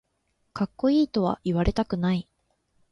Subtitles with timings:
[0.53, 2.27] かっこいいとは言われたくない